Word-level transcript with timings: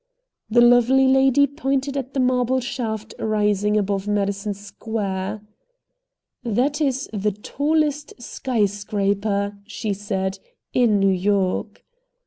The 0.49 0.61
lovely 0.61 1.07
lady 1.07 1.45
pointed 1.45 1.95
at 1.95 2.15
the 2.15 2.19
marble 2.19 2.59
shaft 2.59 3.13
rising 3.19 3.77
above 3.77 4.07
Madison 4.07 4.55
Square. 4.55 5.41
"That 6.41 6.81
is 6.81 7.07
the 7.13 7.31
tallest 7.33 8.19
sky 8.19 8.65
scraper," 8.65 9.59
she 9.67 9.93
said, 9.93 10.39
"in 10.73 10.99
New 10.99 11.13
York." 11.13 11.85